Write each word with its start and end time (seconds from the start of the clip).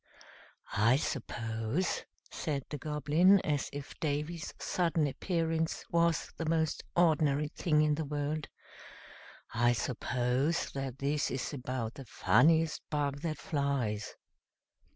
"I 0.75 0.95
suppose," 0.95 2.05
said 2.31 2.63
the 2.71 2.79
Goblin, 2.79 3.39
as 3.41 3.69
if 3.71 3.93
Davy's 3.99 4.51
sudden 4.59 5.05
appearance 5.05 5.85
was 5.91 6.31
the 6.37 6.49
most 6.49 6.83
ordinary 6.97 7.49
thing 7.49 7.83
in 7.83 7.93
the 7.93 8.05
world, 8.05 8.47
"I 9.53 9.73
suppose 9.73 10.71
that 10.71 10.97
this 10.97 11.29
is 11.29 11.53
about 11.53 11.93
the 11.93 12.05
funniest 12.05 12.81
bug 12.89 13.19
that 13.21 13.37
flies." 13.37 14.15